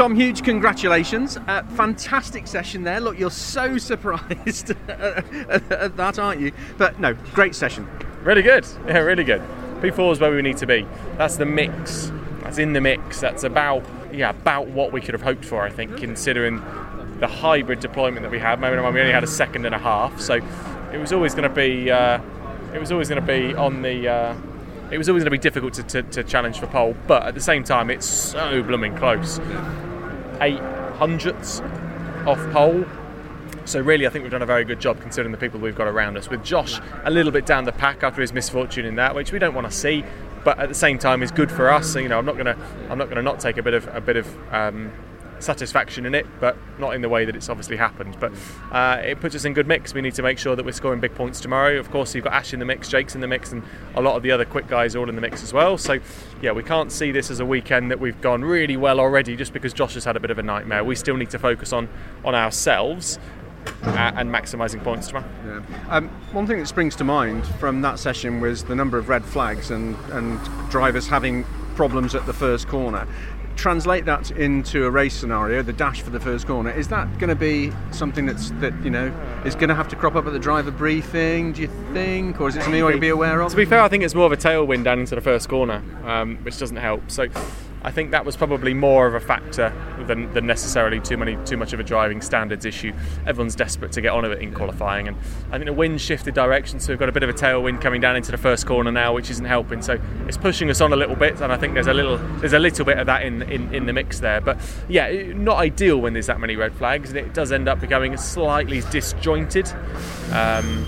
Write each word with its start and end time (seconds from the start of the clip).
Tom, 0.00 0.16
huge 0.16 0.42
congratulations. 0.42 1.36
Uh, 1.46 1.62
fantastic 1.74 2.46
session 2.46 2.84
there. 2.84 3.00
Look, 3.00 3.18
you're 3.18 3.30
so 3.30 3.76
surprised 3.78 4.70
at 4.88 5.94
that, 5.94 6.18
aren't 6.18 6.40
you? 6.40 6.52
But 6.78 6.98
no, 6.98 7.12
great 7.34 7.54
session. 7.54 7.86
Really 8.22 8.40
good. 8.40 8.66
Yeah, 8.86 9.00
really 9.00 9.24
good. 9.24 9.42
P4 9.82 10.12
is 10.12 10.18
where 10.18 10.34
we 10.34 10.40
need 10.40 10.56
to 10.56 10.66
be. 10.66 10.86
That's 11.18 11.36
the 11.36 11.44
mix. 11.44 12.10
That's 12.42 12.56
in 12.56 12.72
the 12.72 12.80
mix. 12.80 13.20
That's 13.20 13.44
about 13.44 13.84
yeah 14.10 14.30
about 14.30 14.68
what 14.68 14.90
we 14.90 15.02
could 15.02 15.12
have 15.12 15.20
hoped 15.20 15.44
for. 15.44 15.64
I 15.64 15.68
think, 15.68 15.98
considering 15.98 16.62
the 17.18 17.26
hybrid 17.26 17.80
deployment 17.80 18.22
that 18.22 18.32
we 18.32 18.38
had. 18.38 18.58
Moment 18.58 18.82
we 18.94 19.00
only 19.00 19.12
had 19.12 19.22
a 19.22 19.26
second 19.26 19.66
and 19.66 19.74
a 19.74 19.78
half, 19.78 20.18
so 20.18 20.40
it 20.94 20.96
was 20.96 21.12
always 21.12 21.34
going 21.34 21.46
to 21.46 21.54
be 21.54 21.90
uh, 21.90 22.22
it 22.72 22.78
was 22.78 22.90
always 22.90 23.10
going 23.10 23.20
to 23.20 23.26
be 23.26 23.54
on 23.54 23.82
the. 23.82 24.08
Uh, 24.08 24.36
it 24.90 24.96
was 24.96 25.10
always 25.10 25.22
going 25.22 25.30
to 25.30 25.38
be 25.38 25.38
difficult 25.38 25.74
to, 25.74 25.82
to, 25.84 26.02
to, 26.02 26.24
challenge 26.24 26.58
for 26.58 26.66
pole, 26.66 26.96
but 27.06 27.22
at 27.22 27.34
the 27.34 27.40
same 27.40 27.62
time, 27.62 27.90
it's 27.90 28.06
so 28.06 28.60
blooming 28.64 28.96
close. 28.96 29.38
Eight 30.40 30.60
hundredths 30.96 31.60
off 32.26 32.38
pole. 32.50 32.84
So 33.64 33.80
really, 33.80 34.06
I 34.06 34.10
think 34.10 34.22
we've 34.22 34.32
done 34.32 34.42
a 34.42 34.46
very 34.46 34.64
good 34.64 34.80
job 34.80 35.00
considering 35.00 35.32
the 35.32 35.38
people 35.38 35.60
we've 35.60 35.76
got 35.76 35.86
around 35.86 36.16
us. 36.16 36.28
With 36.28 36.42
Josh 36.42 36.80
a 37.04 37.10
little 37.10 37.32
bit 37.32 37.46
down 37.46 37.64
the 37.64 37.72
pack 37.72 38.02
after 38.02 38.20
his 38.20 38.32
misfortune 38.32 38.84
in 38.84 38.96
that, 38.96 39.14
which 39.14 39.32
we 39.32 39.38
don't 39.38 39.54
want 39.54 39.66
to 39.66 39.72
see, 39.72 40.04
but 40.44 40.58
at 40.58 40.68
the 40.68 40.74
same 40.74 40.98
time 40.98 41.22
is 41.22 41.30
good 41.30 41.50
for 41.50 41.70
us. 41.70 41.92
So, 41.92 41.98
you 41.98 42.08
know, 42.08 42.18
I'm 42.18 42.26
not 42.26 42.36
gonna 42.36 42.56
I'm 42.88 42.98
not 42.98 43.08
gonna 43.08 43.22
not 43.22 43.38
take 43.38 43.58
a 43.58 43.62
bit 43.62 43.74
of 43.74 43.86
a 43.94 44.00
bit 44.00 44.16
of 44.16 44.52
um, 44.52 44.92
satisfaction 45.42 46.06
in 46.06 46.14
it, 46.14 46.26
but 46.38 46.56
not 46.78 46.94
in 46.94 47.02
the 47.02 47.08
way 47.08 47.24
that 47.24 47.36
it's 47.36 47.48
obviously 47.48 47.76
happened. 47.76 48.16
But 48.20 48.32
uh, 48.72 49.00
it 49.04 49.20
puts 49.20 49.34
us 49.34 49.44
in 49.44 49.54
good 49.54 49.66
mix. 49.66 49.94
We 49.94 50.00
need 50.00 50.14
to 50.14 50.22
make 50.22 50.38
sure 50.38 50.56
that 50.56 50.64
we're 50.64 50.72
scoring 50.72 51.00
big 51.00 51.14
points 51.14 51.40
tomorrow. 51.40 51.78
Of 51.78 51.90
course, 51.90 52.14
you've 52.14 52.24
got 52.24 52.32
Ash 52.32 52.52
in 52.52 52.58
the 52.58 52.64
mix, 52.64 52.88
Jake's 52.88 53.14
in 53.14 53.20
the 53.20 53.26
mix, 53.26 53.52
and 53.52 53.62
a 53.94 54.00
lot 54.00 54.16
of 54.16 54.22
the 54.22 54.30
other 54.30 54.44
quick 54.44 54.68
guys 54.68 54.96
all 54.96 55.08
in 55.08 55.14
the 55.14 55.20
mix 55.20 55.42
as 55.42 55.52
well. 55.52 55.78
So, 55.78 55.98
yeah, 56.42 56.52
we 56.52 56.62
can't 56.62 56.92
see 56.92 57.12
this 57.12 57.30
as 57.30 57.40
a 57.40 57.46
weekend 57.46 57.90
that 57.90 58.00
we've 58.00 58.20
gone 58.20 58.44
really 58.44 58.76
well 58.76 59.00
already 59.00 59.36
just 59.36 59.52
because 59.52 59.72
Josh 59.72 59.94
has 59.94 60.04
had 60.04 60.16
a 60.16 60.20
bit 60.20 60.30
of 60.30 60.38
a 60.38 60.42
nightmare. 60.42 60.84
We 60.84 60.94
still 60.94 61.16
need 61.16 61.30
to 61.30 61.38
focus 61.38 61.72
on 61.72 61.88
on 62.24 62.34
ourselves. 62.34 63.18
Uh, 63.82 64.10
and 64.16 64.30
maximising 64.30 64.82
points 64.82 65.08
tomorrow. 65.08 65.26
Yeah. 65.44 65.60
Um, 65.90 66.08
one 66.32 66.46
thing 66.46 66.60
that 66.60 66.66
springs 66.66 66.96
to 66.96 67.04
mind 67.04 67.46
from 67.46 67.82
that 67.82 67.98
session 67.98 68.40
was 68.40 68.64
the 68.64 68.74
number 68.74 68.96
of 68.96 69.10
red 69.10 69.22
flags 69.22 69.70
and, 69.70 69.96
and 70.12 70.40
drivers 70.70 71.06
having 71.06 71.44
problems 71.74 72.14
at 72.14 72.24
the 72.24 72.32
first 72.32 72.68
corner 72.68 73.06
translate 73.60 74.06
that 74.06 74.30
into 74.32 74.86
a 74.86 74.90
race 74.90 75.14
scenario, 75.14 75.62
the 75.62 75.72
dash 75.72 76.00
for 76.00 76.10
the 76.10 76.18
first 76.18 76.46
corner, 76.46 76.70
is 76.70 76.88
that 76.88 77.06
going 77.18 77.28
to 77.28 77.36
be 77.36 77.70
something 77.90 78.24
that's 78.24 78.50
that 78.52 78.72
you 78.82 78.90
know 78.90 79.12
is 79.44 79.54
going 79.54 79.68
to 79.68 79.74
have 79.74 79.88
to 79.88 79.96
crop 79.96 80.16
up 80.16 80.26
at 80.26 80.32
the 80.32 80.38
driver 80.38 80.70
briefing? 80.70 81.52
Do 81.52 81.62
you 81.62 81.70
think, 81.92 82.40
or 82.40 82.48
is 82.48 82.56
it 82.56 82.62
something 82.62 82.78
you 82.78 82.84
want 82.84 82.96
to 82.96 83.00
be 83.00 83.10
aware 83.10 83.42
of? 83.42 83.50
To 83.50 83.56
be 83.56 83.66
fair, 83.66 83.82
I 83.82 83.88
think 83.88 84.02
it's 84.02 84.14
more 84.14 84.26
of 84.26 84.32
a 84.32 84.36
tailwind 84.36 84.84
down 84.84 84.98
into 84.98 85.14
the 85.14 85.20
first 85.20 85.48
corner, 85.48 85.82
um, 86.04 86.38
which 86.38 86.58
doesn't 86.58 86.78
help. 86.78 87.10
So 87.10 87.28
I 87.82 87.90
think 87.90 88.10
that 88.10 88.24
was 88.24 88.36
probably 88.36 88.74
more 88.74 89.06
of 89.06 89.14
a 89.14 89.20
factor 89.20 89.72
than, 90.06 90.32
than 90.34 90.46
necessarily 90.46 91.00
too 91.00 91.16
many 91.16 91.36
too 91.44 91.56
much 91.56 91.72
of 91.72 91.80
a 91.80 91.82
driving 91.82 92.20
standards 92.20 92.64
issue. 92.64 92.92
Everyone's 93.26 93.54
desperate 93.54 93.92
to 93.92 94.00
get 94.00 94.12
on 94.12 94.22
with 94.22 94.32
it 94.32 94.42
in 94.42 94.54
qualifying, 94.54 95.08
and 95.08 95.16
I 95.50 95.52
think 95.52 95.64
the 95.64 95.72
wind 95.72 96.00
shifted 96.00 96.34
direction, 96.34 96.80
so 96.80 96.92
we've 96.92 96.98
got 96.98 97.08
a 97.08 97.12
bit 97.12 97.22
of 97.22 97.30
a 97.30 97.32
tailwind 97.32 97.80
coming 97.80 98.00
down 98.00 98.16
into 98.16 98.30
the 98.30 98.38
first 98.38 98.66
corner 98.66 98.92
now, 98.92 99.14
which 99.14 99.30
isn't 99.30 99.44
helping. 99.44 99.80
So 99.80 99.98
it's 100.26 100.36
pushing 100.36 100.68
us 100.68 100.80
on 100.80 100.92
a 100.92 100.96
little 100.96 101.16
bit, 101.16 101.40
and 101.40 101.52
I 101.52 101.56
think 101.56 101.74
there's 101.74 101.86
a 101.86 101.94
little 101.94 102.18
there's 102.38 102.52
a 102.52 102.58
little 102.58 102.84
bit 102.84 102.98
of 102.98 103.06
that 103.06 103.22
in 103.22 103.42
in, 103.42 103.74
in 103.74 103.86
the 103.86 103.92
mix 103.92 104.20
there. 104.20 104.40
But 104.40 104.58
yeah, 104.88 105.32
not 105.34 105.58
ideal 105.58 105.98
when 105.98 106.12
there's 106.12 106.26
that 106.26 106.40
many 106.40 106.56
red 106.56 106.74
flags, 106.74 107.10
and 107.10 107.18
it 107.18 107.32
does 107.32 107.50
end 107.52 107.68
up 107.68 107.80
becoming 107.80 108.16
slightly 108.16 108.82
disjointed. 108.90 109.72
Um, 110.32 110.86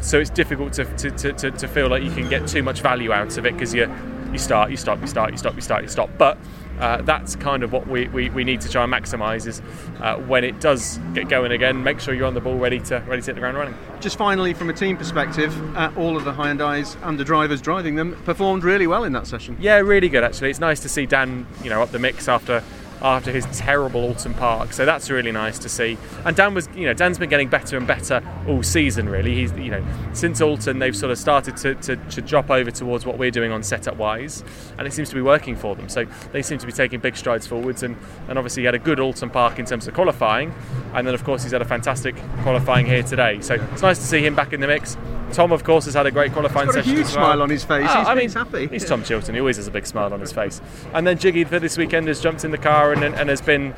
so 0.00 0.20
it's 0.20 0.30
difficult 0.30 0.72
to, 0.74 0.84
to, 0.84 1.32
to, 1.32 1.50
to, 1.50 1.66
feel 1.66 1.88
like 1.88 2.02
you 2.02 2.12
can 2.12 2.28
get 2.28 2.46
too 2.46 2.62
much 2.62 2.80
value 2.80 3.12
out 3.12 3.36
of 3.38 3.46
it 3.46 3.54
because 3.54 3.74
you're 3.74 3.88
you 4.36 4.40
start, 4.40 4.70
you 4.70 4.76
stop, 4.76 5.00
you 5.00 5.06
start, 5.06 5.32
you 5.32 5.38
stop, 5.38 5.54
you 5.54 5.62
start, 5.62 5.82
you 5.82 5.88
stop. 5.88 6.10
But 6.18 6.36
uh, 6.78 7.00
that's 7.00 7.36
kind 7.36 7.62
of 7.62 7.72
what 7.72 7.86
we, 7.86 8.06
we, 8.08 8.28
we 8.28 8.44
need 8.44 8.60
to 8.60 8.68
try 8.68 8.84
and 8.84 8.92
maximise 8.92 9.46
is 9.46 9.62
uh, 10.00 10.18
when 10.18 10.44
it 10.44 10.60
does 10.60 10.98
get 11.14 11.26
going 11.26 11.52
again, 11.52 11.82
make 11.82 12.00
sure 12.00 12.12
you're 12.12 12.26
on 12.26 12.34
the 12.34 12.40
ball 12.40 12.58
ready 12.58 12.78
to 12.80 12.98
ready 13.06 13.22
to 13.22 13.26
hit 13.26 13.34
the 13.34 13.40
ground 13.40 13.56
running. 13.56 13.74
Just 13.98 14.18
finally, 14.18 14.52
from 14.52 14.68
a 14.68 14.74
team 14.74 14.98
perspective, 14.98 15.54
uh, 15.74 15.90
all 15.96 16.18
of 16.18 16.26
the 16.26 16.32
Hyundai's 16.32 16.98
and 17.02 17.18
the 17.18 17.24
drivers 17.24 17.62
driving 17.62 17.94
them 17.94 18.14
performed 18.26 18.62
really 18.62 18.86
well 18.86 19.04
in 19.04 19.12
that 19.14 19.26
session. 19.26 19.56
Yeah, 19.58 19.78
really 19.78 20.10
good 20.10 20.22
actually. 20.22 20.50
It's 20.50 20.60
nice 20.60 20.80
to 20.80 20.88
see 20.90 21.06
Dan, 21.06 21.46
you 21.64 21.70
know, 21.70 21.80
up 21.80 21.92
the 21.92 21.98
mix 21.98 22.28
after 22.28 22.62
after 23.02 23.30
his 23.30 23.46
terrible 23.56 24.02
Oulton 24.02 24.34
Park. 24.34 24.72
So 24.72 24.84
that's 24.84 25.10
really 25.10 25.32
nice 25.32 25.58
to 25.60 25.68
see. 25.68 25.98
And 26.24 26.36
Dan 26.36 26.54
was, 26.54 26.68
you 26.74 26.86
know, 26.86 26.94
Dan's 26.94 27.18
been 27.18 27.28
getting 27.28 27.48
better 27.48 27.76
and 27.76 27.86
better 27.86 28.22
all 28.48 28.62
season. 28.62 29.08
Really, 29.08 29.34
he's, 29.34 29.52
you 29.52 29.70
know, 29.70 29.84
since 30.12 30.40
Oulton 30.40 30.78
they've 30.78 30.96
sort 30.96 31.12
of 31.12 31.18
started 31.18 31.56
to, 31.58 31.74
to, 31.76 31.96
to 31.96 32.22
drop 32.22 32.50
over 32.50 32.70
towards 32.70 33.04
what 33.04 33.18
we're 33.18 33.30
doing 33.30 33.52
on 33.52 33.62
setup 33.62 33.96
wise, 33.96 34.42
and 34.78 34.86
it 34.86 34.92
seems 34.92 35.08
to 35.10 35.14
be 35.14 35.22
working 35.22 35.56
for 35.56 35.74
them. 35.76 35.88
So 35.88 36.06
they 36.32 36.42
seem 36.42 36.58
to 36.58 36.66
be 36.66 36.72
taking 36.72 37.00
big 37.00 37.16
strides 37.16 37.46
forwards. 37.46 37.82
And, 37.82 37.96
and 38.28 38.38
obviously 38.38 38.62
he 38.62 38.66
had 38.66 38.74
a 38.74 38.78
good 38.78 38.98
Oulton 38.98 39.30
Park 39.32 39.58
in 39.58 39.66
terms 39.66 39.86
of 39.86 39.94
qualifying, 39.94 40.54
and 40.94 41.06
then 41.06 41.14
of 41.14 41.24
course 41.24 41.42
he's 41.42 41.52
had 41.52 41.62
a 41.62 41.66
fantastic 41.66 42.16
qualifying 42.42 42.86
here 42.86 43.02
today. 43.02 43.40
So 43.40 43.54
it's 43.54 43.82
nice 43.82 43.98
to 43.98 44.04
see 44.04 44.24
him 44.24 44.34
back 44.34 44.52
in 44.52 44.60
the 44.60 44.66
mix. 44.66 44.96
Tom, 45.32 45.52
of 45.52 45.64
course, 45.64 45.84
has 45.86 45.94
had 45.94 46.06
a 46.06 46.10
great 46.10 46.32
qualifying 46.32 46.66
he's 46.68 46.76
got 46.76 46.86
a 46.86 46.88
huge 46.88 47.04
well. 47.04 47.12
smile 47.12 47.42
on 47.42 47.50
his 47.50 47.64
face. 47.64 47.86
Oh, 47.88 47.98
he's, 47.98 48.08
I 48.08 48.14
mean, 48.14 48.22
he's 48.22 48.34
happy. 48.34 48.66
He's 48.68 48.84
Tom 48.84 49.02
Chilton. 49.02 49.34
He 49.34 49.40
always 49.40 49.56
has 49.56 49.66
a 49.66 49.70
big 49.70 49.86
smile 49.86 50.12
on 50.12 50.20
his 50.20 50.32
face. 50.32 50.60
And 50.94 51.06
then 51.06 51.18
Jiggy 51.18 51.44
for 51.44 51.58
this 51.58 51.76
weekend 51.76 52.08
has 52.08 52.20
jumped 52.20 52.44
in 52.44 52.50
the 52.50 52.58
car 52.58 52.92
and, 52.92 53.02
and 53.02 53.28
has 53.28 53.40
been, 53.40 53.74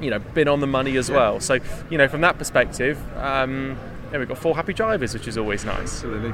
you 0.00 0.10
know, 0.10 0.18
been 0.18 0.48
on 0.48 0.60
the 0.60 0.66
money 0.66 0.96
as 0.96 1.08
yeah. 1.08 1.16
well. 1.16 1.40
So, 1.40 1.58
you 1.90 1.98
know, 1.98 2.08
from 2.08 2.20
that 2.22 2.38
perspective, 2.38 2.98
um, 3.16 3.78
yeah, 4.12 4.18
we've 4.18 4.28
got 4.28 4.38
four 4.38 4.54
happy 4.54 4.74
drivers, 4.74 5.14
which 5.14 5.26
is 5.26 5.38
always 5.38 5.64
nice. 5.64 6.02
Absolutely. 6.04 6.32